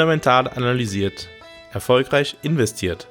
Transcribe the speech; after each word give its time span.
Fundamental 0.00 0.48
analysiert. 0.48 1.28
Erfolgreich 1.74 2.34
investiert. 2.40 3.06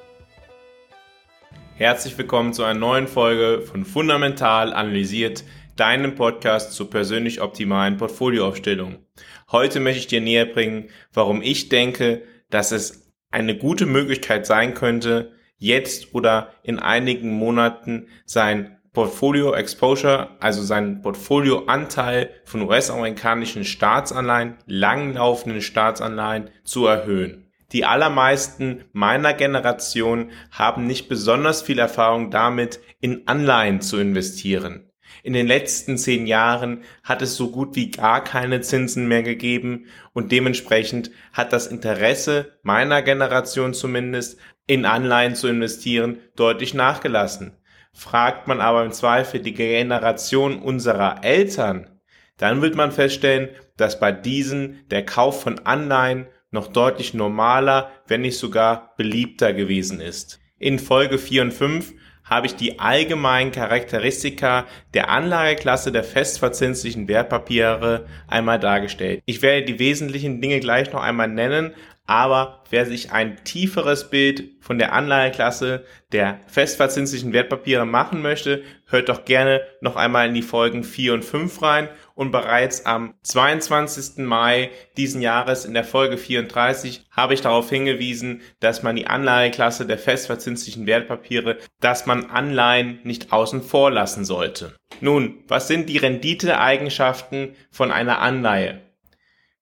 Herzlich 1.76 2.18
willkommen 2.18 2.52
zu 2.52 2.64
einer 2.64 2.80
neuen 2.80 3.06
Folge 3.06 3.62
von 3.62 3.84
Fundamental 3.84 4.72
analysiert, 4.72 5.44
deinem 5.76 6.16
Podcast 6.16 6.72
zur 6.72 6.90
persönlich 6.90 7.42
optimalen 7.42 7.96
Portfolioaufstellung. 7.96 9.06
Heute 9.52 9.78
möchte 9.78 10.00
ich 10.00 10.06
dir 10.08 10.20
näher 10.20 10.46
bringen, 10.46 10.88
warum 11.12 11.42
ich 11.42 11.68
denke, 11.68 12.24
dass 12.50 12.72
es 12.72 13.14
eine 13.30 13.56
gute 13.56 13.86
Möglichkeit 13.86 14.44
sein 14.44 14.74
könnte, 14.74 15.30
jetzt 15.58 16.12
oder 16.12 16.54
in 16.64 16.80
einigen 16.80 17.30
Monaten 17.30 18.08
sein 18.24 18.79
Portfolio 18.92 19.54
Exposure, 19.54 20.36
also 20.40 20.62
sein 20.62 21.00
Portfolioanteil 21.00 22.30
von 22.44 22.62
US-amerikanischen 22.62 23.64
Staatsanleihen, 23.64 24.56
langlaufenden 24.66 25.62
Staatsanleihen 25.62 26.50
zu 26.64 26.86
erhöhen. 26.86 27.46
Die 27.72 27.84
allermeisten 27.84 28.84
meiner 28.92 29.32
Generation 29.32 30.32
haben 30.50 30.88
nicht 30.88 31.08
besonders 31.08 31.62
viel 31.62 31.78
Erfahrung 31.78 32.32
damit, 32.32 32.80
in 33.00 33.28
Anleihen 33.28 33.80
zu 33.80 33.98
investieren. 33.98 34.90
In 35.22 35.34
den 35.34 35.46
letzten 35.46 35.96
zehn 35.96 36.26
Jahren 36.26 36.82
hat 37.04 37.22
es 37.22 37.36
so 37.36 37.50
gut 37.50 37.76
wie 37.76 37.90
gar 37.90 38.24
keine 38.24 38.60
Zinsen 38.60 39.06
mehr 39.06 39.22
gegeben 39.22 39.86
und 40.12 40.32
dementsprechend 40.32 41.10
hat 41.32 41.52
das 41.52 41.66
Interesse 41.66 42.58
meiner 42.62 43.02
Generation 43.02 43.74
zumindest 43.74 44.40
in 44.66 44.84
Anleihen 44.84 45.34
zu 45.34 45.46
investieren 45.46 46.18
deutlich 46.36 46.74
nachgelassen. 46.74 47.56
Fragt 47.92 48.46
man 48.48 48.60
aber 48.60 48.84
im 48.84 48.92
Zweifel 48.92 49.40
die 49.40 49.54
Generation 49.54 50.62
unserer 50.62 51.24
Eltern, 51.24 52.00
dann 52.36 52.62
wird 52.62 52.74
man 52.74 52.92
feststellen, 52.92 53.50
dass 53.76 54.00
bei 54.00 54.12
diesen 54.12 54.88
der 54.90 55.04
Kauf 55.04 55.42
von 55.42 55.58
Anleihen 55.60 56.26
noch 56.50 56.68
deutlich 56.68 57.14
normaler, 57.14 57.90
wenn 58.06 58.22
nicht 58.22 58.38
sogar 58.38 58.94
beliebter 58.96 59.52
gewesen 59.52 60.00
ist. 60.00 60.40
In 60.58 60.78
Folge 60.78 61.18
4 61.18 61.42
und 61.42 61.52
5 61.52 61.92
habe 62.24 62.46
ich 62.46 62.54
die 62.54 62.78
allgemeinen 62.78 63.50
Charakteristika 63.50 64.66
der 64.94 65.10
Anlageklasse 65.10 65.90
der 65.90 66.04
festverzinslichen 66.04 67.08
Wertpapiere 67.08 68.06
einmal 68.28 68.60
dargestellt. 68.60 69.22
Ich 69.26 69.42
werde 69.42 69.64
die 69.64 69.78
wesentlichen 69.78 70.40
Dinge 70.40 70.60
gleich 70.60 70.92
noch 70.92 71.02
einmal 71.02 71.28
nennen, 71.28 71.74
aber 72.10 72.64
wer 72.70 72.86
sich 72.86 73.12
ein 73.12 73.36
tieferes 73.44 74.10
Bild 74.10 74.56
von 74.60 74.80
der 74.80 74.92
Anlageklasse 74.92 75.84
der 76.10 76.40
festverzinslichen 76.48 77.32
Wertpapiere 77.32 77.86
machen 77.86 78.20
möchte, 78.20 78.64
hört 78.86 79.08
doch 79.08 79.24
gerne 79.24 79.60
noch 79.80 79.94
einmal 79.94 80.26
in 80.26 80.34
die 80.34 80.42
Folgen 80.42 80.82
4 80.82 81.14
und 81.14 81.24
5 81.24 81.62
rein 81.62 81.88
und 82.16 82.32
bereits 82.32 82.84
am 82.84 83.14
22. 83.22 84.24
Mai 84.24 84.70
diesen 84.96 85.22
Jahres 85.22 85.64
in 85.64 85.72
der 85.72 85.84
Folge 85.84 86.18
34 86.18 87.06
habe 87.12 87.34
ich 87.34 87.42
darauf 87.42 87.70
hingewiesen, 87.70 88.40
dass 88.58 88.82
man 88.82 88.96
die 88.96 89.06
Anlageklasse 89.06 89.86
der 89.86 89.98
festverzinslichen 89.98 90.88
Wertpapiere, 90.88 91.58
dass 91.78 92.06
man 92.06 92.28
Anleihen 92.28 92.98
nicht 93.04 93.32
außen 93.32 93.62
vor 93.62 93.92
lassen 93.92 94.24
sollte. 94.24 94.74
Nun, 95.00 95.44
was 95.46 95.68
sind 95.68 95.88
die 95.88 95.98
Renditeeigenschaften 95.98 97.54
von 97.70 97.92
einer 97.92 98.18
Anleihe? 98.18 98.80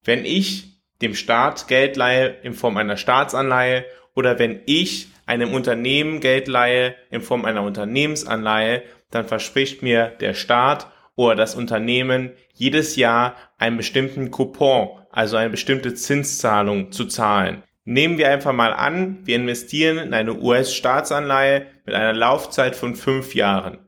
Wenn 0.02 0.24
ich 0.24 0.77
dem 1.02 1.14
Staat 1.14 1.68
Geld 1.68 1.96
leihe 1.96 2.36
in 2.42 2.54
Form 2.54 2.76
einer 2.76 2.96
Staatsanleihe 2.96 3.84
oder 4.14 4.38
wenn 4.38 4.62
ich 4.66 5.08
einem 5.26 5.52
Unternehmen 5.52 6.20
Geld 6.20 6.48
leihe 6.48 6.94
in 7.10 7.20
Form 7.20 7.44
einer 7.44 7.62
Unternehmensanleihe, 7.62 8.82
dann 9.10 9.26
verspricht 9.26 9.82
mir 9.82 10.08
der 10.20 10.34
Staat 10.34 10.90
oder 11.14 11.34
das 11.34 11.54
Unternehmen 11.54 12.32
jedes 12.54 12.96
Jahr 12.96 13.36
einen 13.58 13.76
bestimmten 13.76 14.30
Coupon, 14.30 14.88
also 15.10 15.36
eine 15.36 15.50
bestimmte 15.50 15.94
Zinszahlung 15.94 16.92
zu 16.92 17.06
zahlen. 17.06 17.62
Nehmen 17.84 18.18
wir 18.18 18.30
einfach 18.30 18.52
mal 18.52 18.72
an, 18.72 19.20
wir 19.24 19.36
investieren 19.36 19.98
in 19.98 20.14
eine 20.14 20.34
US-Staatsanleihe 20.34 21.66
mit 21.86 21.94
einer 21.94 22.12
Laufzeit 22.12 22.76
von 22.76 22.94
fünf 22.94 23.34
Jahren. 23.34 23.78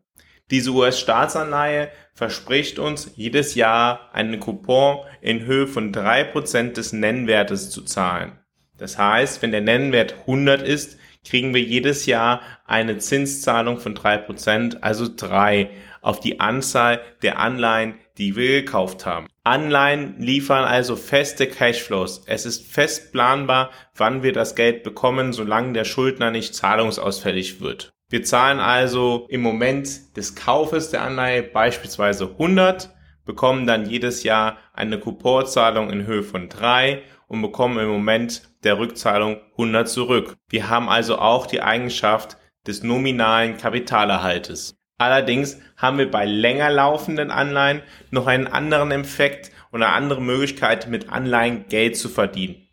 Diese 0.51 0.71
US-Staatsanleihe 0.71 1.91
verspricht 2.21 2.79
uns 2.79 3.13
jedes 3.17 3.55
Jahr 3.55 4.11
einen 4.13 4.41
Coupon 4.41 5.07
in 5.23 5.47
Höhe 5.47 5.67
von 5.67 5.91
drei 5.91 6.23
Prozent 6.23 6.77
des 6.77 6.93
Nennwertes 6.93 7.71
zu 7.71 7.81
zahlen. 7.81 8.33
Das 8.77 8.99
heißt, 8.99 9.41
wenn 9.41 9.53
der 9.53 9.63
Nennwert 9.63 10.17
100 10.27 10.61
ist, 10.61 10.99
kriegen 11.27 11.55
wir 11.55 11.63
jedes 11.63 12.05
Jahr 12.05 12.43
eine 12.67 12.99
Zinszahlung 12.99 13.79
von 13.79 13.95
drei 13.95 14.19
Prozent, 14.19 14.85
also 14.85 15.09
drei, 15.09 15.71
auf 16.03 16.21
die 16.21 16.41
Anzahl 16.41 17.01
der 17.23 17.39
Anleihen, 17.39 17.95
die 18.19 18.37
wir 18.37 18.61
gekauft 18.61 19.07
haben. 19.07 19.27
Anleihen 19.43 20.17
liefern 20.19 20.65
also 20.65 20.97
feste 20.97 21.47
Cashflows. 21.47 22.25
Es 22.27 22.45
ist 22.45 22.71
fest 22.71 23.13
planbar, 23.13 23.71
wann 23.97 24.23
wir 24.23 24.35
das 24.35 24.55
Geld 24.55 24.83
bekommen, 24.83 25.33
solange 25.33 25.73
der 25.73 25.87
Schuldner 25.87 26.31
nicht 26.31 26.55
zahlungsausfällig 26.55 27.63
wird. 27.63 27.95
Wir 28.11 28.25
zahlen 28.25 28.59
also 28.59 29.27
im 29.31 29.41
Moment 29.41 30.17
des 30.17 30.35
Kaufes 30.35 30.91
der 30.91 31.03
Anleihe 31.03 31.45
beispielsweise 31.45 32.25
100, 32.25 32.91
bekommen 33.25 33.69
dann 33.69 33.89
jedes 33.89 34.25
Jahr 34.25 34.59
eine 34.73 34.99
Couponzahlung 34.99 35.91
in 35.91 36.07
Höhe 36.07 36.25
von 36.25 36.49
3 36.49 37.03
und 37.29 37.41
bekommen 37.41 37.79
im 37.79 37.89
Moment 37.89 38.43
der 38.65 38.81
Rückzahlung 38.81 39.41
100 39.53 39.89
zurück. 39.89 40.37
Wir 40.49 40.69
haben 40.69 40.89
also 40.89 41.19
auch 41.19 41.47
die 41.47 41.63
Eigenschaft 41.63 42.37
des 42.67 42.83
nominalen 42.83 43.57
Kapitalerhaltes. 43.57 44.75
Allerdings 44.99 45.61
haben 45.77 45.99
wir 45.99 46.11
bei 46.11 46.27
länger 46.27 46.69
laufenden 46.69 47.31
Anleihen 47.31 47.81
noch 48.11 48.27
einen 48.27 48.49
anderen 48.49 48.91
Effekt 48.91 49.53
und 49.71 49.85
eine 49.85 49.93
andere 49.93 50.21
Möglichkeit, 50.21 50.89
mit 50.89 51.11
Anleihen 51.11 51.67
Geld 51.69 51.97
zu 51.97 52.09
verdienen. 52.09 52.67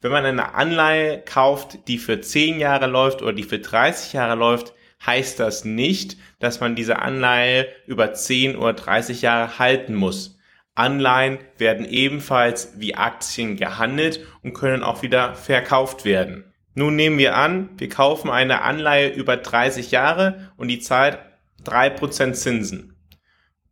Wenn 0.00 0.12
man 0.12 0.24
eine 0.24 0.54
Anleihe 0.54 1.20
kauft, 1.20 1.88
die 1.88 1.98
für 1.98 2.20
10 2.20 2.60
Jahre 2.60 2.86
läuft 2.86 3.20
oder 3.20 3.32
die 3.32 3.42
für 3.42 3.58
30 3.58 4.12
Jahre 4.12 4.36
läuft, 4.36 4.74
heißt 5.04 5.40
das 5.40 5.64
nicht, 5.64 6.16
dass 6.38 6.60
man 6.60 6.76
diese 6.76 7.00
Anleihe 7.00 7.66
über 7.86 8.12
10 8.12 8.56
oder 8.56 8.74
30 8.74 9.22
Jahre 9.22 9.58
halten 9.58 9.94
muss. 9.94 10.38
Anleihen 10.76 11.38
werden 11.56 11.84
ebenfalls 11.84 12.74
wie 12.78 12.94
Aktien 12.94 13.56
gehandelt 13.56 14.24
und 14.44 14.54
können 14.54 14.84
auch 14.84 15.02
wieder 15.02 15.34
verkauft 15.34 16.04
werden. 16.04 16.44
Nun 16.74 16.94
nehmen 16.94 17.18
wir 17.18 17.36
an, 17.36 17.70
wir 17.78 17.88
kaufen 17.88 18.30
eine 18.30 18.62
Anleihe 18.62 19.08
über 19.08 19.36
30 19.36 19.90
Jahre 19.90 20.52
und 20.56 20.68
die 20.68 20.78
zahlt 20.78 21.18
3% 21.64 22.34
Zinsen. 22.34 22.94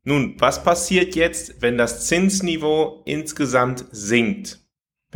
Nun, 0.03 0.35
was 0.41 0.65
passiert 0.65 1.15
jetzt, 1.15 1.63
wenn 1.63 1.79
das 1.79 2.09
Zinsniveau 2.09 3.03
insgesamt 3.07 3.85
sinkt? 3.93 4.66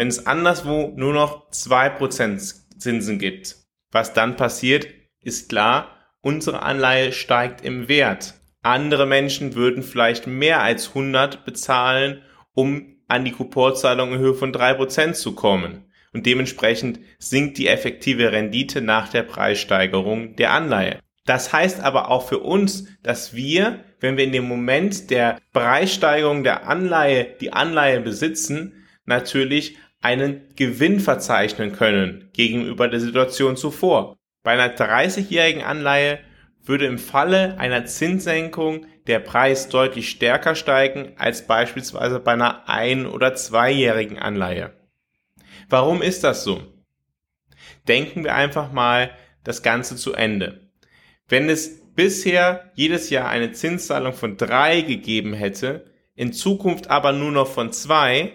Wenn 0.00 0.08
es 0.08 0.26
anderswo 0.26 0.94
nur 0.96 1.12
noch 1.12 1.50
zwei 1.50 1.90
Prozent 1.90 2.40
Zinsen 2.78 3.18
gibt. 3.18 3.56
Was 3.90 4.14
dann 4.14 4.34
passiert, 4.34 4.86
ist 5.20 5.50
klar, 5.50 5.94
unsere 6.22 6.62
Anleihe 6.62 7.12
steigt 7.12 7.62
im 7.66 7.86
Wert. 7.86 8.32
Andere 8.62 9.04
Menschen 9.04 9.54
würden 9.54 9.82
vielleicht 9.82 10.26
mehr 10.26 10.62
als 10.62 10.88
100 10.88 11.44
bezahlen, 11.44 12.22
um 12.54 12.96
an 13.08 13.26
die 13.26 13.32
Couponzahlung 13.32 14.14
in 14.14 14.20
Höhe 14.20 14.32
von 14.32 14.54
drei 14.54 14.72
Prozent 14.72 15.16
zu 15.16 15.34
kommen. 15.34 15.84
Und 16.14 16.24
dementsprechend 16.24 17.00
sinkt 17.18 17.58
die 17.58 17.68
effektive 17.68 18.32
Rendite 18.32 18.80
nach 18.80 19.10
der 19.10 19.24
Preissteigerung 19.24 20.34
der 20.34 20.52
Anleihe. 20.52 21.00
Das 21.26 21.52
heißt 21.52 21.82
aber 21.82 22.10
auch 22.10 22.26
für 22.26 22.38
uns, 22.38 22.86
dass 23.02 23.34
wir, 23.34 23.84
wenn 24.00 24.16
wir 24.16 24.24
in 24.24 24.32
dem 24.32 24.48
Moment 24.48 25.10
der 25.10 25.38
Preissteigerung 25.52 26.42
der 26.42 26.66
Anleihe 26.66 27.36
die 27.38 27.52
Anleihe 27.52 28.00
besitzen, 28.00 28.86
natürlich 29.04 29.76
einen 30.00 30.54
Gewinn 30.56 31.00
verzeichnen 31.00 31.72
können 31.72 32.30
gegenüber 32.32 32.88
der 32.88 33.00
Situation 33.00 33.56
zuvor. 33.56 34.16
Bei 34.42 34.52
einer 34.52 34.74
30-jährigen 34.74 35.62
Anleihe 35.62 36.20
würde 36.62 36.86
im 36.86 36.98
Falle 36.98 37.58
einer 37.58 37.84
Zinssenkung 37.84 38.86
der 39.06 39.18
Preis 39.18 39.68
deutlich 39.68 40.10
stärker 40.10 40.54
steigen 40.54 41.14
als 41.16 41.46
beispielsweise 41.46 42.20
bei 42.20 42.32
einer 42.32 42.68
ein- 42.68 43.06
oder 43.06 43.34
zweijährigen 43.34 44.18
Anleihe. 44.18 44.72
Warum 45.68 46.02
ist 46.02 46.24
das 46.24 46.44
so? 46.44 46.62
Denken 47.88 48.24
wir 48.24 48.34
einfach 48.34 48.72
mal 48.72 49.10
das 49.44 49.62
Ganze 49.62 49.96
zu 49.96 50.14
Ende. 50.14 50.70
Wenn 51.28 51.48
es 51.48 51.80
bisher 51.94 52.70
jedes 52.74 53.10
Jahr 53.10 53.28
eine 53.28 53.52
Zinszahlung 53.52 54.12
von 54.12 54.36
drei 54.36 54.80
gegeben 54.80 55.32
hätte, 55.32 55.86
in 56.14 56.32
Zukunft 56.32 56.88
aber 56.88 57.12
nur 57.12 57.32
noch 57.32 57.48
von 57.48 57.72
zwei, 57.72 58.32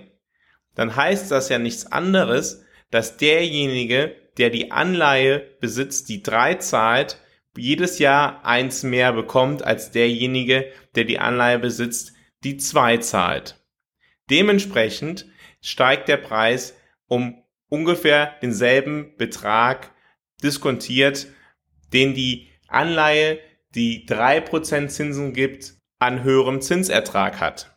dann 0.75 0.95
heißt 0.95 1.31
das 1.31 1.49
ja 1.49 1.57
nichts 1.57 1.91
anderes, 1.91 2.63
dass 2.91 3.17
derjenige, 3.17 4.15
der 4.37 4.49
die 4.49 4.71
Anleihe 4.71 5.39
besitzt, 5.59 6.09
die 6.09 6.21
drei 6.21 6.55
zahlt, 6.55 7.19
jedes 7.57 7.99
Jahr 7.99 8.45
eins 8.45 8.83
mehr 8.83 9.13
bekommt 9.13 9.63
als 9.63 9.91
derjenige, 9.91 10.71
der 10.95 11.05
die 11.05 11.19
Anleihe 11.19 11.59
besitzt, 11.59 12.13
die 12.43 12.57
zwei 12.57 12.97
zahlt. 12.97 13.63
Dementsprechend 14.29 15.25
steigt 15.61 16.09
der 16.09 16.17
Preis 16.17 16.75
um 17.07 17.41
ungefähr 17.69 18.35
denselben 18.41 19.15
Betrag 19.17 19.91
diskontiert, 20.43 21.27
den 21.93 22.13
die 22.13 22.49
Anleihe, 22.67 23.39
die 23.73 24.05
drei 24.05 24.41
Prozent 24.41 24.91
Zinsen 24.91 25.33
gibt, 25.33 25.73
an 25.99 26.23
höherem 26.23 26.61
Zinsertrag 26.61 27.39
hat. 27.39 27.74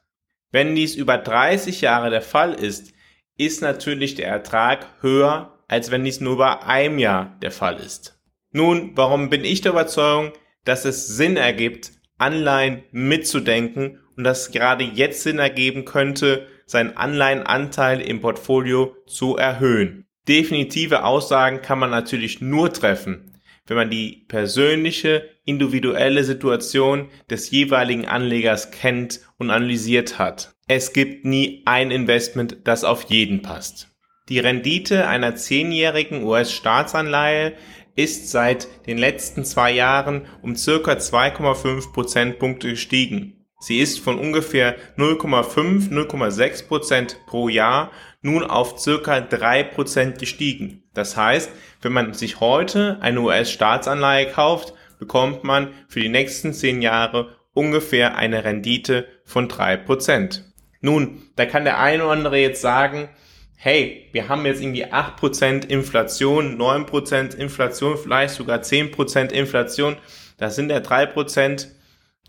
Wenn 0.50 0.74
dies 0.74 0.94
über 0.94 1.18
30 1.18 1.80
Jahre 1.80 2.10
der 2.10 2.22
Fall 2.22 2.54
ist, 2.54 2.92
ist 3.36 3.62
natürlich 3.62 4.14
der 4.14 4.28
Ertrag 4.28 4.86
höher, 5.00 5.58
als 5.68 5.90
wenn 5.90 6.04
dies 6.04 6.20
nur 6.20 6.38
bei 6.38 6.62
einem 6.62 6.98
Jahr 6.98 7.36
der 7.42 7.50
Fall 7.50 7.76
ist. 7.76 8.18
Nun, 8.50 8.92
warum 8.96 9.28
bin 9.30 9.44
ich 9.44 9.60
der 9.60 9.72
Überzeugung, 9.72 10.32
dass 10.64 10.84
es 10.84 11.06
Sinn 11.06 11.36
ergibt, 11.36 11.92
Anleihen 12.16 12.82
mitzudenken 12.90 14.00
und 14.16 14.24
dass 14.24 14.50
gerade 14.50 14.84
jetzt 14.84 15.22
Sinn 15.22 15.38
ergeben 15.38 15.84
könnte, 15.84 16.46
seinen 16.66 16.96
Anleihenanteil 16.96 18.00
im 18.00 18.20
Portfolio 18.20 18.96
zu 19.06 19.36
erhöhen. 19.36 20.06
Definitive 20.26 21.04
Aussagen 21.04 21.62
kann 21.62 21.78
man 21.78 21.90
natürlich 21.90 22.40
nur 22.40 22.72
treffen, 22.72 23.40
wenn 23.66 23.76
man 23.76 23.90
die 23.90 24.24
persönliche, 24.28 25.28
individuelle 25.48 26.24
Situation 26.24 27.08
des 27.30 27.50
jeweiligen 27.50 28.06
Anlegers 28.06 28.70
kennt 28.70 29.20
und 29.38 29.50
analysiert 29.50 30.18
hat. 30.18 30.54
Es 30.68 30.92
gibt 30.92 31.24
nie 31.24 31.62
ein 31.64 31.90
Investment, 31.90 32.58
das 32.64 32.84
auf 32.84 33.04
jeden 33.04 33.40
passt. 33.40 33.88
Die 34.28 34.38
Rendite 34.38 35.08
einer 35.08 35.36
zehnjährigen 35.36 36.22
US-Staatsanleihe 36.22 37.54
ist 37.96 38.30
seit 38.30 38.68
den 38.86 38.98
letzten 38.98 39.44
zwei 39.44 39.72
Jahren 39.72 40.26
um 40.42 40.54
circa 40.54 40.92
2,5 40.92 41.92
Prozentpunkte 41.92 42.68
gestiegen. 42.68 43.46
Sie 43.60 43.78
ist 43.78 43.98
von 43.98 44.18
ungefähr 44.18 44.76
0,5, 44.96 45.90
0,6 45.90 46.68
Prozent 46.68 47.20
pro 47.26 47.48
Jahr 47.48 47.90
nun 48.22 48.44
auf 48.44 48.78
circa 48.78 49.20
3 49.20 49.64
Prozent 49.64 50.18
gestiegen. 50.18 50.84
Das 50.94 51.16
heißt, 51.16 51.50
wenn 51.82 51.92
man 51.92 52.12
sich 52.14 52.40
heute 52.40 52.98
eine 53.00 53.20
US-Staatsanleihe 53.20 54.26
kauft, 54.30 54.74
bekommt 54.98 55.44
man 55.44 55.72
für 55.88 56.00
die 56.00 56.08
nächsten 56.08 56.52
10 56.52 56.82
Jahre 56.82 57.36
ungefähr 57.54 58.16
eine 58.16 58.44
Rendite 58.44 59.06
von 59.24 59.48
3 59.48 59.76
Prozent. 59.78 60.44
Nun, 60.80 61.22
da 61.36 61.46
kann 61.46 61.64
der 61.64 61.80
eine 61.80 62.04
oder 62.04 62.12
andere 62.12 62.38
jetzt 62.38 62.60
sagen, 62.60 63.08
hey, 63.56 64.08
wir 64.12 64.28
haben 64.28 64.46
jetzt 64.46 64.62
irgendwie 64.62 64.86
8% 64.86 65.66
Inflation, 65.66 66.56
9% 66.56 67.34
Inflation, 67.34 67.98
vielleicht 67.98 68.34
sogar 68.34 68.60
10% 68.60 69.32
Inflation, 69.32 69.96
das 70.36 70.54
sind 70.54 70.70
ja 70.70 70.78
3%, 70.78 71.66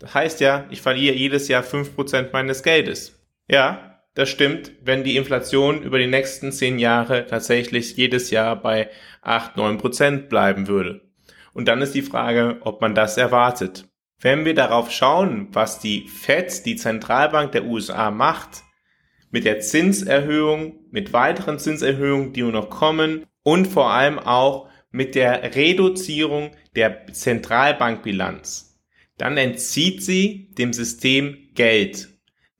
das 0.00 0.14
heißt 0.14 0.40
ja, 0.40 0.66
ich 0.70 0.82
verliere 0.82 1.14
jedes 1.14 1.46
Jahr 1.46 1.62
5% 1.62 2.30
meines 2.32 2.64
Geldes. 2.64 3.16
Ja, 3.48 4.00
das 4.14 4.28
stimmt, 4.28 4.72
wenn 4.82 5.04
die 5.04 5.16
Inflation 5.16 5.82
über 5.82 5.98
die 5.98 6.08
nächsten 6.08 6.50
10 6.50 6.80
Jahre 6.80 7.26
tatsächlich 7.26 7.96
jedes 7.96 8.30
Jahr 8.30 8.56
bei 8.60 8.90
8, 9.22 9.56
9% 9.56 10.28
bleiben 10.28 10.66
würde. 10.66 11.00
Und 11.52 11.68
dann 11.68 11.82
ist 11.82 11.94
die 11.94 12.02
Frage, 12.02 12.58
ob 12.60 12.80
man 12.80 12.94
das 12.94 13.16
erwartet. 13.16 13.88
Wenn 14.20 14.44
wir 14.44 14.54
darauf 14.54 14.90
schauen, 14.90 15.48
was 15.52 15.80
die 15.80 16.06
Fed, 16.06 16.66
die 16.66 16.76
Zentralbank 16.76 17.52
der 17.52 17.64
USA 17.64 18.10
macht, 18.10 18.62
mit 19.30 19.44
der 19.44 19.60
Zinserhöhung, 19.60 20.80
mit 20.90 21.12
weiteren 21.12 21.58
Zinserhöhungen, 21.58 22.32
die 22.32 22.42
nur 22.42 22.52
noch 22.52 22.68
kommen 22.68 23.26
und 23.42 23.66
vor 23.66 23.90
allem 23.90 24.18
auch 24.18 24.68
mit 24.90 25.14
der 25.14 25.54
Reduzierung 25.54 26.50
der 26.74 27.06
Zentralbankbilanz. 27.12 28.78
Dann 29.16 29.36
entzieht 29.36 30.02
sie 30.02 30.50
dem 30.58 30.72
System 30.72 31.50
Geld. 31.54 32.08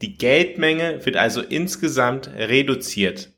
Die 0.03 0.17
Geldmenge 0.17 1.05
wird 1.05 1.17
also 1.17 1.43
insgesamt 1.43 2.29
reduziert. 2.29 3.33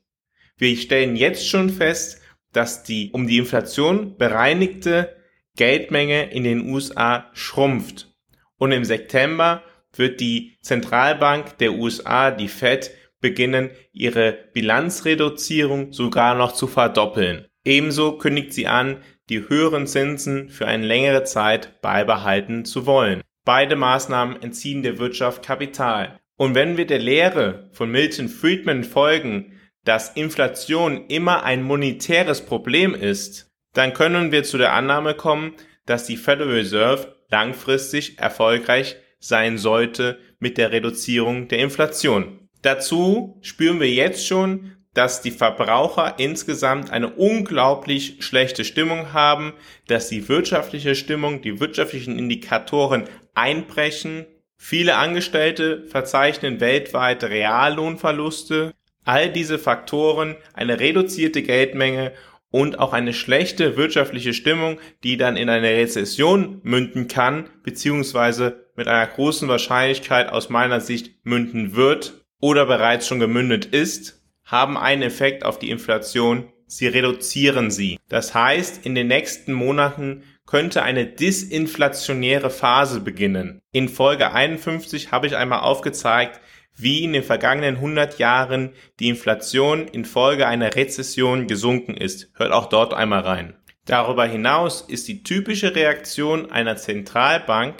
Wir 0.57 0.77
stellen 0.77 1.15
jetzt 1.15 1.47
schon 1.47 1.69
fest, 1.69 2.21
dass 2.53 2.83
die 2.83 3.09
um 3.11 3.27
die 3.27 3.39
Inflation 3.39 4.17
bereinigte 4.17 5.15
Geldmenge 5.55 6.31
in 6.31 6.43
den 6.43 6.69
USA 6.69 7.29
schrumpft. 7.33 8.13
Und 8.57 8.71
im 8.71 8.85
September 8.85 9.63
wird 9.95 10.19
die 10.19 10.57
Zentralbank 10.61 11.57
der 11.59 11.73
USA, 11.73 12.31
die 12.31 12.47
Fed, 12.47 12.91
beginnen, 13.19 13.71
ihre 13.93 14.37
Bilanzreduzierung 14.53 15.93
sogar 15.93 16.35
noch 16.35 16.51
zu 16.51 16.67
verdoppeln. 16.67 17.45
Ebenso 17.63 18.17
kündigt 18.17 18.53
sie 18.53 18.67
an, 18.67 18.97
die 19.29 19.47
höheren 19.47 19.87
Zinsen 19.87 20.49
für 20.49 20.67
eine 20.67 20.85
längere 20.85 21.23
Zeit 21.23 21.81
beibehalten 21.81 22.65
zu 22.65 22.85
wollen. 22.85 23.21
Beide 23.45 23.75
Maßnahmen 23.75 24.41
entziehen 24.41 24.83
der 24.83 24.99
Wirtschaft 24.99 25.43
Kapital. 25.43 26.19
Und 26.35 26.55
wenn 26.55 26.77
wir 26.77 26.85
der 26.85 26.99
Lehre 26.99 27.69
von 27.71 27.89
Milton 27.89 28.27
Friedman 28.27 28.83
folgen, 28.83 29.53
dass 29.85 30.15
Inflation 30.15 31.07
immer 31.07 31.43
ein 31.43 31.63
monetäres 31.63 32.45
Problem 32.45 32.93
ist, 32.93 33.52
dann 33.73 33.93
können 33.93 34.31
wir 34.31 34.43
zu 34.43 34.57
der 34.57 34.73
Annahme 34.73 35.13
kommen, 35.15 35.53
dass 35.85 36.05
die 36.05 36.17
Federal 36.17 36.53
Reserve 36.53 37.15
langfristig 37.29 38.19
erfolgreich 38.19 38.95
sein 39.19 39.57
sollte 39.57 40.19
mit 40.39 40.57
der 40.57 40.71
Reduzierung 40.71 41.47
der 41.47 41.59
Inflation. 41.59 42.39
Dazu 42.61 43.39
spüren 43.41 43.79
wir 43.79 43.89
jetzt 43.89 44.25
schon, 44.27 44.75
dass 44.93 45.21
die 45.21 45.31
Verbraucher 45.31 46.15
insgesamt 46.17 46.91
eine 46.91 47.09
unglaublich 47.09 48.17
schlechte 48.19 48.63
Stimmung 48.63 49.11
haben, 49.11 49.53
dass 49.87 50.09
die 50.09 50.27
wirtschaftliche 50.29 50.95
Stimmung, 50.95 51.41
die 51.41 51.59
wirtschaftlichen 51.59 52.19
Indikatoren 52.19 53.05
einbrechen. 53.33 54.25
Viele 54.55 54.95
Angestellte 54.95 55.87
verzeichnen 55.87 56.59
weltweit 56.59 57.23
Reallohnverluste. 57.23 58.73
All 59.03 59.29
diese 59.31 59.59
Faktoren, 59.59 60.35
eine 60.53 60.79
reduzierte 60.79 61.41
Geldmenge 61.41 62.13
und 62.53 62.77
auch 62.77 62.93
eine 62.93 63.13
schlechte 63.13 63.77
wirtschaftliche 63.77 64.31
Stimmung, 64.31 64.77
die 65.03 65.17
dann 65.17 65.37
in 65.37 65.49
eine 65.49 65.69
Rezession 65.69 66.61
münden 66.61 67.07
kann, 67.07 67.49
beziehungsweise 67.63 68.67
mit 68.75 68.87
einer 68.87 69.07
großen 69.07 69.47
Wahrscheinlichkeit 69.47 70.29
aus 70.29 70.49
meiner 70.49 70.79
Sicht 70.79 71.25
münden 71.25 71.75
wird, 71.75 72.23
oder 72.39 72.67
bereits 72.67 73.07
schon 73.07 73.19
gemündet 73.19 73.65
ist, 73.65 74.21
haben 74.43 74.77
einen 74.77 75.01
Effekt 75.01 75.43
auf 75.45 75.57
die 75.57 75.71
Inflation. 75.71 76.53
Sie 76.67 76.85
reduzieren 76.85 77.71
sie. 77.71 77.97
Das 78.07 78.35
heißt, 78.35 78.85
in 78.85 78.93
den 78.93 79.07
nächsten 79.07 79.53
Monaten 79.53 80.23
könnte 80.45 80.83
eine 80.83 81.07
disinflationäre 81.07 82.51
Phase 82.51 82.99
beginnen. 82.99 83.61
In 83.71 83.89
Folge 83.89 84.31
51 84.31 85.11
habe 85.11 85.25
ich 85.25 85.35
einmal 85.35 85.61
aufgezeigt, 85.61 86.39
wie 86.75 87.03
in 87.03 87.13
den 87.13 87.23
vergangenen 87.23 87.75
100 87.75 88.19
Jahren 88.19 88.71
die 88.99 89.09
Inflation 89.09 89.87
infolge 89.87 90.47
einer 90.47 90.75
Rezession 90.75 91.47
gesunken 91.47 91.95
ist. 91.95 92.31
Hört 92.35 92.51
auch 92.51 92.67
dort 92.67 92.93
einmal 92.93 93.21
rein. 93.21 93.55
Darüber 93.85 94.25
hinaus 94.25 94.81
ist 94.81 95.07
die 95.07 95.23
typische 95.23 95.75
Reaktion 95.75 96.51
einer 96.51 96.77
Zentralbank 96.77 97.75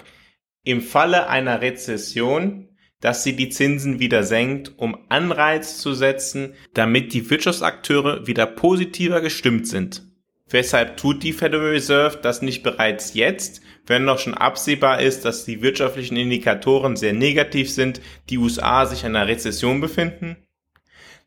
im 0.62 0.80
Falle 0.80 1.28
einer 1.28 1.60
Rezession 1.60 2.68
dass 3.04 3.22
sie 3.22 3.36
die 3.36 3.50
Zinsen 3.50 4.00
wieder 4.00 4.22
senkt, 4.22 4.78
um 4.78 4.96
Anreiz 5.10 5.76
zu 5.76 5.92
setzen, 5.92 6.54
damit 6.72 7.12
die 7.12 7.28
Wirtschaftsakteure 7.28 8.26
wieder 8.26 8.46
positiver 8.46 9.20
gestimmt 9.20 9.68
sind. 9.68 10.06
Weshalb 10.54 10.96
tut 10.96 11.24
die 11.24 11.32
Federal 11.32 11.70
Reserve 11.70 12.20
das 12.22 12.40
nicht 12.40 12.62
bereits 12.62 13.14
jetzt, 13.14 13.60
wenn 13.88 14.04
noch 14.04 14.20
schon 14.20 14.34
absehbar 14.34 15.00
ist, 15.00 15.24
dass 15.24 15.44
die 15.44 15.62
wirtschaftlichen 15.62 16.16
Indikatoren 16.16 16.94
sehr 16.94 17.12
negativ 17.12 17.72
sind, 17.72 18.00
die 18.30 18.38
USA 18.38 18.86
sich 18.86 19.02
in 19.02 19.16
einer 19.16 19.26
Rezession 19.26 19.80
befinden? 19.80 20.36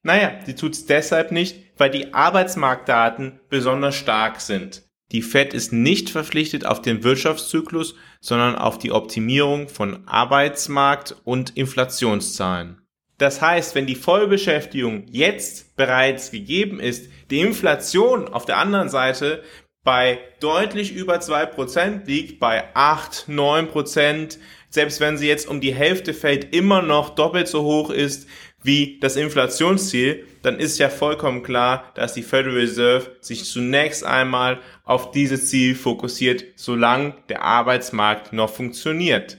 Naja, 0.01 0.39
sie 0.45 0.55
tut 0.55 0.75
es 0.75 0.85
deshalb 0.85 1.33
nicht, 1.33 1.57
weil 1.75 1.89
die 1.89 2.13
Arbeitsmarktdaten 2.13 3.41
besonders 3.49 3.95
stark 3.95 4.39
sind. 4.39 4.83
Die 5.11 5.21
Fed 5.21 5.53
ist 5.53 5.73
nicht 5.73 6.09
verpflichtet 6.09 6.65
auf 6.65 6.81
den 6.81 7.03
Wirtschaftszyklus, 7.03 7.95
sondern 8.21 8.55
auf 8.55 8.77
die 8.77 8.93
Optimierung 8.93 9.67
von 9.67 10.07
Arbeitsmarkt- 10.07 11.17
und 11.25 11.57
Inflationszahlen. 11.57 12.81
Das 13.17 13.41
heißt, 13.41 13.73
wenn 13.73 13.87
die 13.87 13.95
Vollbeschäftigung 13.95 15.05
jetzt 15.09 15.75
bereits 15.75 16.31
gegeben 16.31 16.79
ist, 16.79 17.09
die 17.31 17.39
Inflation 17.39 18.27
auf 18.27 18.45
der 18.45 18.57
anderen 18.57 18.89
Seite 18.89 19.43
bei 19.83 20.19
deutlich 20.39 20.93
über 20.93 21.19
zwei 21.19 21.45
Prozent 21.45 22.07
liegt, 22.07 22.39
bei 22.39 22.65
acht 22.75 23.25
neun 23.27 23.69
Prozent, 23.69 24.37
selbst 24.69 24.99
wenn 24.99 25.17
sie 25.17 25.27
jetzt 25.27 25.47
um 25.47 25.61
die 25.61 25.73
Hälfte 25.73 26.13
fällt, 26.13 26.53
immer 26.53 26.81
noch 26.81 27.11
doppelt 27.15 27.47
so 27.47 27.63
hoch 27.63 27.89
ist 27.89 28.27
wie 28.61 28.99
das 28.99 29.15
Inflationsziel, 29.15 30.27
dann 30.41 30.59
ist 30.59 30.77
ja 30.77 30.89
vollkommen 30.89 31.41
klar, 31.41 31.91
dass 31.95 32.13
die 32.13 32.23
Federal 32.23 32.57
Reserve 32.57 33.15
sich 33.21 33.45
zunächst 33.45 34.03
einmal 34.03 34.59
auf 34.83 35.11
dieses 35.11 35.49
Ziel 35.49 35.73
fokussiert, 35.73 36.43
solange 36.55 37.15
der 37.29 37.43
Arbeitsmarkt 37.43 38.33
noch 38.33 38.49
funktioniert. 38.49 39.37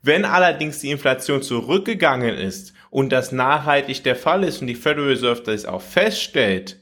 Wenn 0.00 0.24
allerdings 0.24 0.78
die 0.78 0.90
Inflation 0.90 1.42
zurückgegangen 1.42 2.36
ist 2.36 2.72
und 2.98 3.10
das 3.10 3.30
nachhaltig 3.30 4.02
der 4.02 4.16
Fall 4.16 4.42
ist 4.42 4.60
und 4.60 4.66
die 4.66 4.74
Federal 4.74 5.10
Reserve 5.10 5.42
das 5.42 5.66
auch 5.66 5.82
feststellt 5.82 6.80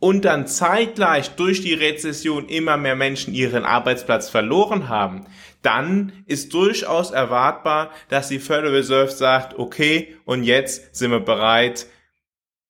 und 0.00 0.24
dann 0.24 0.48
zeitgleich 0.48 1.36
durch 1.36 1.62
die 1.62 1.74
Rezession 1.74 2.48
immer 2.48 2.76
mehr 2.76 2.96
Menschen 2.96 3.32
ihren 3.32 3.64
Arbeitsplatz 3.64 4.28
verloren 4.28 4.88
haben, 4.88 5.28
dann 5.62 6.24
ist 6.26 6.52
durchaus 6.52 7.12
erwartbar, 7.12 7.92
dass 8.08 8.26
die 8.26 8.40
Federal 8.40 8.74
Reserve 8.74 9.12
sagt, 9.12 9.56
okay, 9.56 10.16
und 10.24 10.42
jetzt 10.42 10.96
sind 10.96 11.12
wir 11.12 11.20
bereit, 11.20 11.86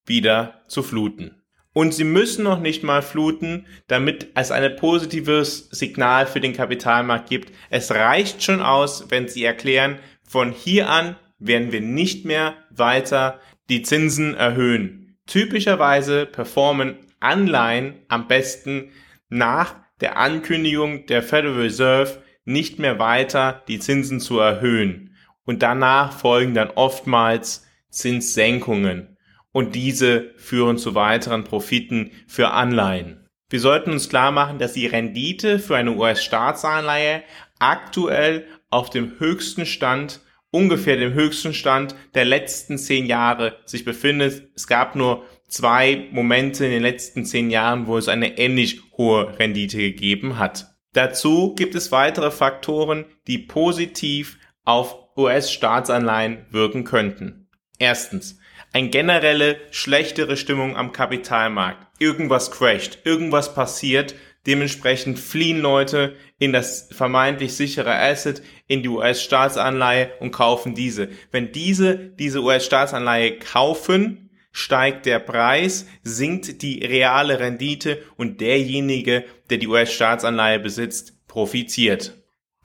wieder 0.05 0.61
zu 0.67 0.83
fluten. 0.83 1.41
Und 1.73 1.95
sie 1.95 2.03
müssen 2.03 2.43
noch 2.43 2.59
nicht 2.59 2.83
mal 2.83 3.01
fluten, 3.01 3.65
damit 3.87 4.27
es 4.35 4.51
ein 4.51 4.75
positives 4.75 5.67
Signal 5.71 6.27
für 6.27 6.41
den 6.41 6.53
Kapitalmarkt 6.53 7.27
gibt. 7.27 7.51
Es 7.71 7.89
reicht 7.89 8.43
schon 8.43 8.61
aus, 8.61 9.09
wenn 9.09 9.27
sie 9.27 9.43
erklären, 9.43 9.97
von 10.21 10.51
hier 10.51 10.89
an 10.89 11.15
werden 11.45 11.71
wir 11.71 11.81
nicht 11.81 12.25
mehr 12.25 12.55
weiter 12.69 13.39
die 13.69 13.81
Zinsen 13.81 14.35
erhöhen. 14.35 15.17
Typischerweise 15.25 16.25
performen 16.25 16.97
Anleihen 17.19 17.95
am 18.09 18.27
besten 18.27 18.91
nach 19.29 19.75
der 20.01 20.17
Ankündigung 20.17 21.05
der 21.05 21.23
Federal 21.23 21.61
Reserve 21.61 22.21
nicht 22.45 22.79
mehr 22.79 22.99
weiter 22.99 23.63
die 23.67 23.79
Zinsen 23.79 24.19
zu 24.19 24.39
erhöhen. 24.39 25.15
Und 25.45 25.61
danach 25.61 26.11
folgen 26.11 26.53
dann 26.53 26.69
oftmals 26.69 27.65
Zinssenkungen. 27.89 29.17
Und 29.51 29.75
diese 29.75 30.33
führen 30.37 30.77
zu 30.77 30.95
weiteren 30.95 31.43
Profiten 31.43 32.11
für 32.27 32.51
Anleihen. 32.51 33.29
Wir 33.49 33.59
sollten 33.59 33.91
uns 33.91 34.09
klar 34.09 34.31
machen, 34.31 34.57
dass 34.57 34.73
die 34.73 34.87
Rendite 34.87 35.59
für 35.59 35.75
eine 35.75 35.91
US-Staatsanleihe 35.91 37.23
aktuell 37.59 38.47
auf 38.71 38.89
dem 38.89 39.19
höchsten 39.19 39.65
Stand 39.65 40.21
ungefähr 40.53 40.97
dem 40.97 41.13
höchsten 41.13 41.53
Stand 41.53 41.95
der 42.13 42.25
letzten 42.25 42.77
zehn 42.77 43.05
Jahre 43.05 43.57
sich 43.65 43.83
befindet. 43.83 44.49
Es 44.55 44.67
gab 44.67 44.95
nur 44.95 45.25
zwei 45.47 46.07
Momente 46.11 46.65
in 46.65 46.71
den 46.71 46.83
letzten 46.83 47.25
zehn 47.25 47.49
Jahren, 47.49 47.87
wo 47.87 47.97
es 47.97 48.07
eine 48.07 48.37
ähnlich 48.37 48.81
hohe 48.95 49.37
Rendite 49.39 49.77
gegeben 49.77 50.37
hat. 50.37 50.67
Dazu 50.93 51.55
gibt 51.55 51.73
es 51.73 51.91
weitere 51.91 52.29
Faktoren, 52.29 53.05
die 53.27 53.39
positiv 53.39 54.37
auf 54.63 54.95
US-Staatsanleihen 55.17 56.45
wirken 56.51 56.83
könnten. 56.83 57.47
Erstens, 57.79 58.39
eine 58.73 58.89
generelle 58.89 59.57
schlechtere 59.71 60.37
Stimmung 60.37 60.75
am 60.75 60.91
Kapitalmarkt. 60.91 61.87
Irgendwas 61.99 62.51
crasht, 62.51 62.99
irgendwas 63.05 63.55
passiert, 63.55 64.13
Dementsprechend 64.45 65.19
fliehen 65.19 65.61
Leute 65.61 66.15
in 66.37 66.51
das 66.51 66.89
vermeintlich 66.91 67.55
sichere 67.55 67.95
Asset, 67.95 68.41
in 68.67 68.83
die 68.83 68.89
US-Staatsanleihe 68.89 70.11
und 70.19 70.31
kaufen 70.31 70.75
diese. 70.75 71.09
Wenn 71.31 71.51
diese 71.51 71.97
diese 71.97 72.41
US-Staatsanleihe 72.41 73.39
kaufen, 73.39 74.29
steigt 74.51 75.05
der 75.05 75.19
Preis, 75.19 75.87
sinkt 76.03 76.61
die 76.61 76.85
reale 76.85 77.39
Rendite 77.39 78.03
und 78.17 78.41
derjenige, 78.41 79.23
der 79.49 79.57
die 79.57 79.67
US-Staatsanleihe 79.67 80.59
besitzt, 80.59 81.25
profitiert. 81.27 82.13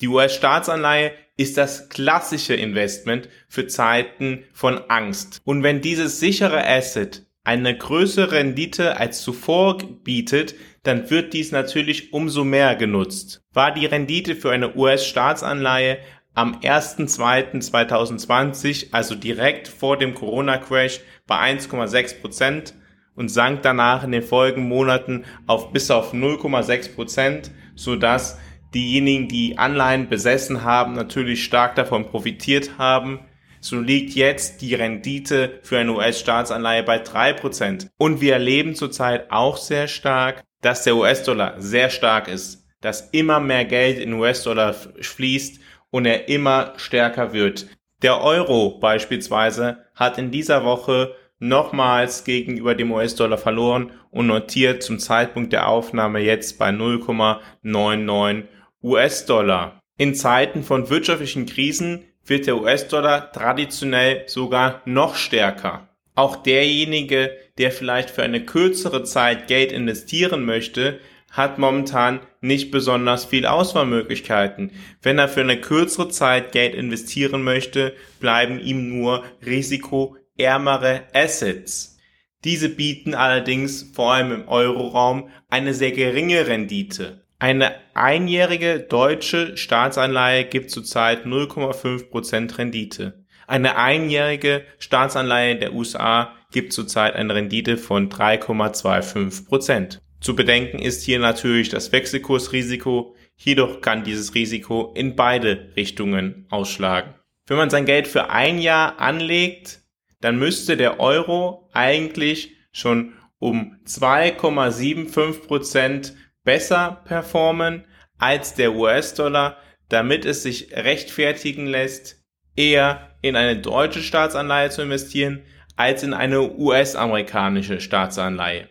Die 0.01 0.09
US-Staatsanleihe 0.09 1.13
ist 1.37 1.57
das 1.57 1.89
klassische 1.89 2.55
Investment 2.55 3.29
für 3.49 3.69
Zeiten 3.69 4.45
von 4.53 4.79
Angst. 4.91 5.41
Und 5.45 5.63
wenn 5.63 5.81
dieses 5.81 6.19
sichere 6.21 6.67
Asset 6.67 7.28
eine 7.45 7.77
größere 7.77 8.33
Rendite 8.33 8.97
als 8.99 9.23
zuvor 9.23 9.79
bietet, 9.79 10.57
dann 10.83 11.09
wird 11.11 11.33
dies 11.33 11.53
natürlich 11.53 12.13
umso 12.13 12.43
mehr 12.45 12.77
genutzt. 12.77 13.41
War 13.53 13.73
die 13.73 13.87
Rendite 13.87 14.37
für 14.37 14.51
eine 14.51 14.77
US-Staatsanleihe 14.77 15.97
am 16.35 16.57
1.2.2020, 16.61 18.89
also 18.93 19.15
direkt 19.15 19.69
vor 19.69 19.97
dem 19.97 20.13
Corona-Crash, 20.15 21.01
bei 21.27 21.37
1,6 21.37 22.21
Prozent 22.21 22.75
und 23.15 23.29
sank 23.29 23.63
danach 23.63 24.05
in 24.05 24.13
den 24.13 24.23
folgenden 24.23 24.69
Monaten 24.69 25.25
auf 25.47 25.73
bis 25.73 25.91
auf 25.91 26.13
0,6 26.15 26.95
Prozent, 26.95 27.51
sodass 27.75 28.39
diejenigen, 28.75 29.29
die 29.29 29.57
Anleihen 29.59 30.09
besessen 30.09 30.63
haben, 30.63 30.93
natürlich 30.93 31.43
stark 31.43 31.75
davon 31.75 32.07
profitiert 32.07 32.79
haben 32.79 33.21
so 33.61 33.81
liegt 33.81 34.15
jetzt 34.15 34.61
die 34.63 34.75
Rendite 34.75 35.61
für 35.63 35.79
eine 35.79 35.93
US-Staatsanleihe 35.93 36.83
bei 36.83 36.99
drei 36.99 37.33
Prozent. 37.33 37.91
Und 37.99 38.21
wir 38.21 38.35
erleben 38.35 38.75
zurzeit 38.75 39.31
auch 39.31 39.57
sehr 39.57 39.89
stark, 39.89 40.45
dass 40.61 40.85
der 40.85 40.97
US-Dollar 40.97 41.55
sehr 41.59 41.91
stark 41.91 42.29
ist, 42.29 42.65
dass 42.81 43.11
immer 43.11 43.41
mehr 43.41 43.65
Geld 43.65 43.99
in 43.99 44.13
US-Dollar 44.15 44.75
fließt 44.75 45.61
und 45.91 46.07
er 46.07 46.29
immer 46.29 46.75
stärker 46.77 47.33
wird. 47.33 47.67
Der 48.03 48.23
Euro 48.23 48.79
beispielsweise 48.79 49.85
hat 49.95 50.19
in 50.19 50.31
dieser 50.31 50.65
Woche 50.65 51.15
nochmals 51.41 52.25
gegenüber 52.25 52.75
dem 52.75 52.93
US-Dollar 52.93 53.39
verloren 53.39 53.93
und 54.11 54.27
notiert 54.27 54.83
zum 54.83 54.99
Zeitpunkt 54.99 55.53
der 55.53 55.69
Aufnahme 55.69 56.21
jetzt 56.21 56.59
bei 56.59 56.71
0,99 56.71 58.45
US-Dollar. 58.83 59.81
In 59.97 60.15
Zeiten 60.15 60.63
von 60.63 60.91
wirtschaftlichen 60.91 61.47
Krisen 61.47 62.05
wird 62.29 62.47
der 62.47 62.61
US-Dollar 62.61 63.33
traditionell 63.33 64.25
sogar 64.27 64.83
noch 64.85 65.15
stärker. 65.17 65.89
Auch 66.15 66.37
derjenige, 66.37 67.31
der 67.59 67.71
vielleicht 67.71 68.11
für 68.11 68.23
eine 68.23 68.45
kürzere 68.45 69.05
Zeit 69.05 69.47
Geld 69.47 69.73
investieren 69.73 70.45
möchte, 70.45 71.01
hat 71.31 71.59
momentan 71.59 72.21
nicht 72.41 72.71
besonders 72.71 73.25
viel 73.25 73.47
Auswahlmöglichkeiten. 73.47 74.73
Wenn 75.03 75.19
er 75.19 75.29
für 75.29 75.43
eine 75.43 75.61
kürzere 75.61 76.09
Zeit 76.09 76.53
Geld 76.53 76.75
investieren 76.75 77.43
möchte, 77.43 77.95
bleiben 78.19 78.59
ihm 78.59 78.89
nur 78.99 79.25
risikoärmere 79.45 81.03
Assets. 81.13 81.99
Diese 82.45 82.69
bieten 82.69 83.15
allerdings 83.15 83.91
vor 83.95 84.13
allem 84.13 84.33
im 84.33 84.49
Euroraum 84.49 85.29
eine 85.49 85.75
sehr 85.75 85.93
geringe 85.93 86.47
Rendite. 86.47 87.28
Eine 87.41 87.77
einjährige 87.95 88.81
deutsche 88.81 89.57
Staatsanleihe 89.57 90.45
gibt 90.45 90.73
zurzeit 90.73 91.25
0,5% 91.25 92.59
Rendite. 92.59 93.25
Eine 93.47 93.77
einjährige 93.77 94.65
Staatsanleihe 94.81 95.55
der 95.57 95.73
USA 95.73 96.35
gibt 96.51 96.73
zurzeit 96.73 97.15
eine 97.15 97.37
Rendite 97.37 97.77
von 97.77 98.09
3,25%. 98.09 100.01
Zu 100.21 100.35
bedenken 100.35 100.81
ist 100.81 101.05
hier 101.05 101.21
natürlich 101.21 101.69
das 101.69 101.93
Wechselkursrisiko, 101.93 103.15
jedoch 103.37 103.83
kann 103.83 104.03
dieses 104.03 104.35
Risiko 104.35 104.93
in 104.97 105.15
beide 105.15 105.69
Richtungen 105.77 106.45
ausschlagen. 106.51 107.15
Wenn 107.47 107.57
man 107.57 107.71
sein 107.71 107.87
Geld 107.87 108.09
für 108.09 108.31
ein 108.31 108.59
Jahr 108.59 108.99
anlegt, 108.99 109.83
dann 110.21 110.41
müsste 110.41 110.77
der 110.77 110.99
Euro 110.99 111.71
eigentlich 111.73 112.57
schon 112.73 113.13
um 113.39 113.77
2,75 113.87 116.17
besser 116.49 117.03
performen 117.05 117.85
als 118.17 118.55
der 118.55 118.75
US-Dollar, 118.75 119.59
damit 119.91 120.25
es 120.25 120.45
sich 120.45 120.75
rechtfertigen 120.75 121.67
lässt, 121.67 122.25
eher 122.57 123.19
in 123.21 123.37
eine 123.37 123.61
deutsche 123.61 124.01
Staatsanleihe 124.01 124.71
zu 124.71 124.81
investieren, 124.81 125.43
als 125.77 126.03
in 126.03 126.15
eine 126.15 126.41
US-amerikanische 126.41 127.83
Staatsanleihe. 127.83 128.71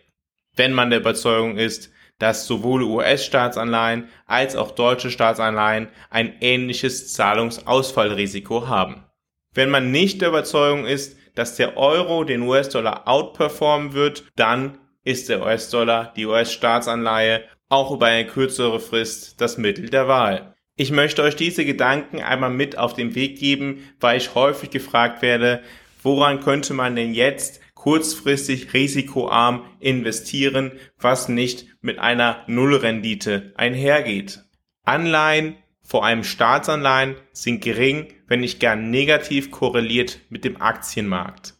Wenn 0.56 0.72
man 0.72 0.90
der 0.90 0.98
Überzeugung 0.98 1.56
ist, 1.56 1.92
dass 2.18 2.48
sowohl 2.48 2.82
US-Staatsanleihen 2.82 4.08
als 4.26 4.56
auch 4.56 4.72
deutsche 4.72 5.12
Staatsanleihen 5.12 5.86
ein 6.10 6.34
ähnliches 6.40 7.12
Zahlungsausfallrisiko 7.12 8.66
haben. 8.66 9.04
Wenn 9.54 9.70
man 9.70 9.92
nicht 9.92 10.20
der 10.20 10.30
Überzeugung 10.30 10.84
ist, 10.84 11.16
dass 11.36 11.54
der 11.54 11.76
Euro 11.76 12.24
den 12.24 12.42
US-Dollar 12.42 13.06
outperformen 13.06 13.92
wird, 13.92 14.24
dann 14.34 14.78
ist 15.04 15.28
der 15.28 15.42
US-Dollar, 15.42 16.12
die 16.16 16.26
US-Staatsanleihe 16.26 17.44
auch 17.68 17.90
über 17.90 18.06
eine 18.06 18.26
kürzere 18.26 18.80
Frist 18.80 19.40
das 19.40 19.58
Mittel 19.58 19.90
der 19.90 20.08
Wahl. 20.08 20.54
Ich 20.76 20.90
möchte 20.90 21.22
euch 21.22 21.34
diese 21.34 21.64
Gedanken 21.64 22.20
einmal 22.20 22.50
mit 22.50 22.78
auf 22.78 22.94
den 22.94 23.14
Weg 23.14 23.38
geben, 23.38 23.82
weil 24.00 24.16
ich 24.16 24.34
häufig 24.34 24.70
gefragt 24.70 25.22
werde, 25.22 25.62
woran 26.02 26.40
könnte 26.40 26.72
man 26.72 26.94
denn 26.94 27.14
jetzt 27.14 27.60
kurzfristig 27.74 28.72
risikoarm 28.74 29.64
investieren, 29.80 30.72
was 30.98 31.28
nicht 31.28 31.66
mit 31.80 31.98
einer 31.98 32.44
Nullrendite 32.46 33.52
einhergeht. 33.56 34.44
Anleihen, 34.84 35.56
vor 35.82 36.04
allem 36.04 36.24
Staatsanleihen, 36.24 37.16
sind 37.32 37.62
gering, 37.62 38.08
wenn 38.26 38.40
nicht 38.40 38.60
gar 38.60 38.76
negativ 38.76 39.50
korreliert 39.50 40.20
mit 40.28 40.44
dem 40.44 40.60
Aktienmarkt. 40.60 41.54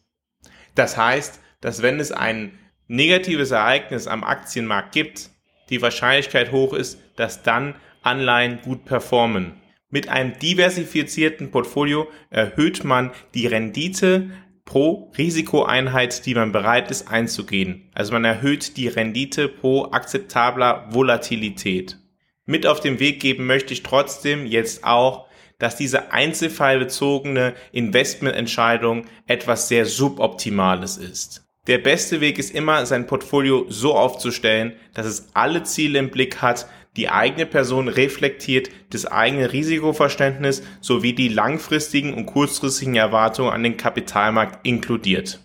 Das 0.75 0.97
heißt, 0.97 1.41
dass 1.61 1.81
wenn 1.81 1.99
es 1.99 2.11
ein 2.11 2.57
negatives 2.87 3.51
Ereignis 3.51 4.07
am 4.07 4.23
Aktienmarkt 4.23 4.93
gibt, 4.93 5.29
die 5.69 5.81
Wahrscheinlichkeit 5.81 6.51
hoch 6.51 6.73
ist, 6.73 6.99
dass 7.15 7.43
dann 7.43 7.75
Anleihen 8.01 8.59
gut 8.61 8.85
performen. 8.85 9.53
Mit 9.89 10.07
einem 10.07 10.37
diversifizierten 10.37 11.51
Portfolio 11.51 12.07
erhöht 12.29 12.83
man 12.83 13.11
die 13.33 13.47
Rendite 13.47 14.29
pro 14.65 15.11
Risikoeinheit, 15.17 16.27
die 16.27 16.35
man 16.35 16.51
bereit 16.51 16.91
ist 16.91 17.09
einzugehen. 17.09 17.89
Also 17.95 18.13
man 18.13 18.23
erhöht 18.23 18.77
die 18.77 18.87
Rendite 18.87 19.47
pro 19.47 19.85
akzeptabler 19.91 20.87
Volatilität. 20.91 21.97
Mit 22.45 22.67
auf 22.67 22.79
den 22.79 22.99
Weg 22.99 23.19
geben 23.19 23.47
möchte 23.47 23.73
ich 23.73 23.81
trotzdem 23.81 24.45
jetzt 24.45 24.83
auch, 24.83 25.27
dass 25.57 25.75
diese 25.75 26.13
einzelfallbezogene 26.13 27.53
Investmententscheidung 27.71 29.05
etwas 29.27 29.67
sehr 29.67 29.85
suboptimales 29.85 30.97
ist. 30.97 31.48
Der 31.67 31.77
beste 31.77 32.21
Weg 32.21 32.39
ist 32.39 32.55
immer, 32.55 32.85
sein 32.85 33.05
Portfolio 33.05 33.65
so 33.69 33.95
aufzustellen, 33.95 34.73
dass 34.93 35.05
es 35.05 35.29
alle 35.33 35.63
Ziele 35.63 35.99
im 35.99 36.09
Blick 36.09 36.41
hat, 36.41 36.67
die 36.95 37.09
eigene 37.09 37.45
Person 37.45 37.87
reflektiert, 37.87 38.69
das 38.89 39.05
eigene 39.05 39.53
Risikoverständnis 39.53 40.63
sowie 40.81 41.13
die 41.13 41.27
langfristigen 41.27 42.13
und 42.13 42.25
kurzfristigen 42.25 42.95
Erwartungen 42.95 43.51
an 43.51 43.63
den 43.63 43.77
Kapitalmarkt 43.77 44.65
inkludiert. 44.65 45.39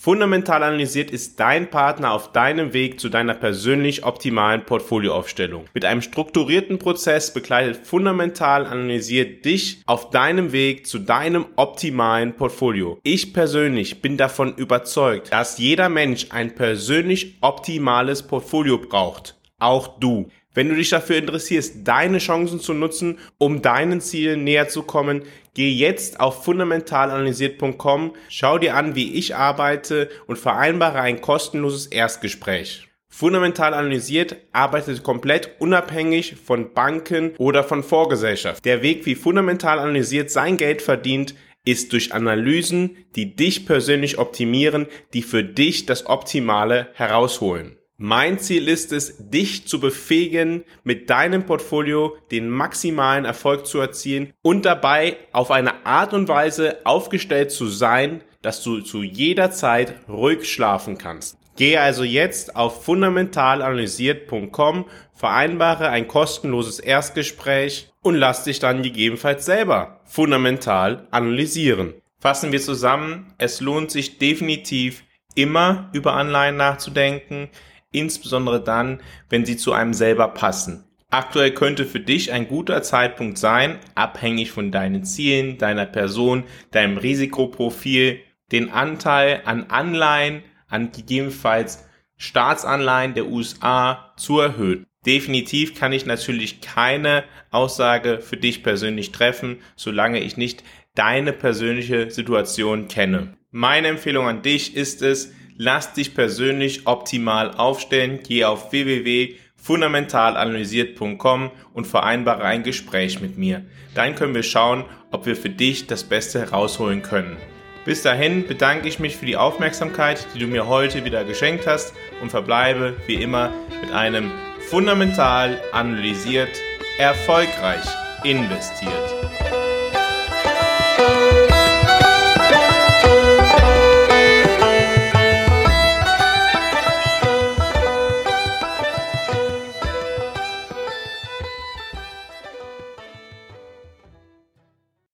Fundamental 0.00 0.62
analysiert 0.62 1.10
ist 1.10 1.40
dein 1.40 1.70
Partner 1.70 2.12
auf 2.12 2.30
deinem 2.30 2.72
Weg 2.72 3.00
zu 3.00 3.08
deiner 3.08 3.34
persönlich 3.34 4.04
optimalen 4.04 4.64
Portfolioaufstellung. 4.64 5.64
Mit 5.74 5.84
einem 5.84 6.02
strukturierten 6.02 6.78
Prozess 6.78 7.34
begleitet 7.34 7.84
Fundamental 7.84 8.64
analysiert 8.64 9.44
dich 9.44 9.82
auf 9.86 10.10
deinem 10.10 10.52
Weg 10.52 10.86
zu 10.86 11.00
deinem 11.00 11.46
optimalen 11.56 12.36
Portfolio. 12.36 13.00
Ich 13.02 13.32
persönlich 13.34 14.00
bin 14.00 14.16
davon 14.16 14.54
überzeugt, 14.54 15.32
dass 15.32 15.58
jeder 15.58 15.88
Mensch 15.88 16.28
ein 16.30 16.54
persönlich 16.54 17.36
optimales 17.40 18.22
Portfolio 18.22 18.78
braucht. 18.78 19.34
Auch 19.58 19.98
du. 19.98 20.30
Wenn 20.58 20.70
du 20.70 20.74
dich 20.74 20.90
dafür 20.90 21.18
interessierst, 21.18 21.86
deine 21.86 22.18
Chancen 22.18 22.58
zu 22.58 22.74
nutzen, 22.74 23.20
um 23.38 23.62
deinen 23.62 24.00
Zielen 24.00 24.42
näher 24.42 24.68
zu 24.68 24.82
kommen, 24.82 25.22
geh 25.54 25.70
jetzt 25.70 26.18
auf 26.18 26.42
fundamentalanalysiert.com, 26.44 28.16
schau 28.28 28.58
dir 28.58 28.74
an, 28.74 28.96
wie 28.96 29.14
ich 29.14 29.36
arbeite 29.36 30.08
und 30.26 30.36
vereinbare 30.36 31.00
ein 31.00 31.20
kostenloses 31.20 31.86
Erstgespräch. 31.86 32.88
Fundamental 33.08 33.72
analysiert 33.72 34.34
arbeitet 34.50 35.04
komplett 35.04 35.50
unabhängig 35.60 36.34
von 36.44 36.74
Banken 36.74 37.36
oder 37.38 37.62
von 37.62 37.84
Vorgesellschaft. 37.84 38.64
Der 38.64 38.82
Weg, 38.82 39.06
wie 39.06 39.14
fundamental 39.14 39.78
analysiert 39.78 40.32
sein 40.32 40.56
Geld 40.56 40.82
verdient, 40.82 41.36
ist 41.64 41.92
durch 41.92 42.12
Analysen, 42.12 42.96
die 43.14 43.36
dich 43.36 43.64
persönlich 43.64 44.18
optimieren, 44.18 44.86
die 45.14 45.22
für 45.22 45.44
dich 45.44 45.86
das 45.86 46.06
Optimale 46.06 46.88
herausholen. 46.94 47.77
Mein 48.00 48.38
Ziel 48.38 48.68
ist 48.68 48.92
es, 48.92 49.16
dich 49.18 49.66
zu 49.66 49.80
befähigen, 49.80 50.62
mit 50.84 51.10
deinem 51.10 51.46
Portfolio 51.46 52.16
den 52.30 52.48
maximalen 52.48 53.24
Erfolg 53.24 53.66
zu 53.66 53.80
erzielen 53.80 54.32
und 54.40 54.64
dabei 54.64 55.16
auf 55.32 55.50
eine 55.50 55.84
Art 55.84 56.14
und 56.14 56.28
Weise 56.28 56.76
aufgestellt 56.84 57.50
zu 57.50 57.66
sein, 57.66 58.22
dass 58.40 58.62
du 58.62 58.82
zu 58.82 59.02
jeder 59.02 59.50
Zeit 59.50 59.94
ruhig 60.08 60.48
schlafen 60.48 60.96
kannst. 60.96 61.38
Gehe 61.56 61.80
also 61.80 62.04
jetzt 62.04 62.54
auf 62.54 62.84
fundamentalanalysiert.com, 62.84 64.84
vereinbare 65.12 65.88
ein 65.88 66.06
kostenloses 66.06 66.78
Erstgespräch 66.78 67.90
und 68.00 68.14
lass 68.14 68.44
dich 68.44 68.60
dann 68.60 68.84
gegebenenfalls 68.84 69.44
selber 69.44 70.02
fundamental 70.04 71.08
analysieren. 71.10 71.94
Fassen 72.20 72.52
wir 72.52 72.60
zusammen, 72.60 73.34
es 73.38 73.60
lohnt 73.60 73.90
sich 73.90 74.18
definitiv 74.18 75.02
immer 75.34 75.90
über 75.92 76.12
Anleihen 76.12 76.56
nachzudenken 76.56 77.48
insbesondere 77.92 78.62
dann, 78.62 79.00
wenn 79.28 79.44
sie 79.44 79.56
zu 79.56 79.72
einem 79.72 79.94
selber 79.94 80.28
passen. 80.28 80.84
Aktuell 81.10 81.52
könnte 81.52 81.86
für 81.86 82.00
dich 82.00 82.32
ein 82.32 82.48
guter 82.48 82.82
Zeitpunkt 82.82 83.38
sein, 83.38 83.78
abhängig 83.94 84.50
von 84.50 84.70
deinen 84.70 85.04
Zielen, 85.04 85.56
deiner 85.56 85.86
Person, 85.86 86.44
deinem 86.70 86.98
Risikoprofil, 86.98 88.20
den 88.52 88.70
Anteil 88.70 89.42
an 89.44 89.64
Anleihen, 89.70 90.42
an 90.68 90.92
gegebenenfalls 90.92 91.86
Staatsanleihen 92.18 93.14
der 93.14 93.26
USA 93.26 94.12
zu 94.18 94.40
erhöhen. 94.40 94.84
Definitiv 95.06 95.74
kann 95.74 95.92
ich 95.92 96.04
natürlich 96.04 96.60
keine 96.60 97.24
Aussage 97.50 98.20
für 98.20 98.36
dich 98.36 98.62
persönlich 98.62 99.12
treffen, 99.12 99.58
solange 99.76 100.20
ich 100.20 100.36
nicht 100.36 100.64
deine 100.94 101.32
persönliche 101.32 102.10
Situation 102.10 102.88
kenne. 102.88 103.38
Meine 103.50 103.88
Empfehlung 103.88 104.26
an 104.26 104.42
dich 104.42 104.76
ist 104.76 105.00
es, 105.00 105.32
lass 105.58 105.92
dich 105.92 106.14
persönlich 106.14 106.86
optimal 106.86 107.54
aufstellen. 107.54 108.20
Geh 108.26 108.44
auf 108.44 108.72
www.fundamentalanalysiert.com 108.72 111.50
und 111.74 111.86
vereinbare 111.86 112.44
ein 112.44 112.62
Gespräch 112.62 113.20
mit 113.20 113.36
mir. 113.36 113.66
Dann 113.94 114.14
können 114.14 114.34
wir 114.34 114.44
schauen, 114.44 114.86
ob 115.10 115.26
wir 115.26 115.36
für 115.36 115.50
dich 115.50 115.86
das 115.86 116.04
Beste 116.04 116.40
herausholen 116.40 117.02
können. 117.02 117.36
Bis 117.84 118.00
dahin 118.02 118.46
bedanke 118.46 118.88
ich 118.88 118.98
mich 118.98 119.16
für 119.16 119.26
die 119.26 119.36
Aufmerksamkeit, 119.36 120.26
die 120.34 120.38
du 120.38 120.46
mir 120.46 120.66
heute 120.66 121.04
wieder 121.04 121.24
geschenkt 121.24 121.66
hast 121.66 121.92
und 122.22 122.30
verbleibe 122.30 122.96
wie 123.06 123.14
immer 123.14 123.50
mit 123.82 123.92
einem 123.92 124.30
fundamental 124.68 125.60
analysiert, 125.72 126.50
erfolgreich 126.98 127.84
investiert. 128.24 129.07